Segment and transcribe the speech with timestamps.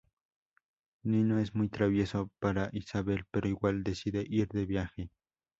[1.03, 5.11] Nino es muy travieso para Isabel pero igual decide ir de viaje.